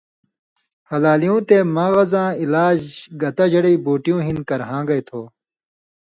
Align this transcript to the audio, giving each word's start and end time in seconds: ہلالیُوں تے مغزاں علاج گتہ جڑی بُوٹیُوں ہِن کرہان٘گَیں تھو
ہلالیُوں 0.89 1.39
تے 1.47 1.57
مغزاں 1.75 2.29
علاج 2.43 2.79
گتہ 3.21 3.45
جڑی 3.51 3.73
بُوٹیُوں 3.83 4.21
ہِن 4.25 4.37
کرہان٘گَیں 4.47 5.03
تھو 5.07 5.21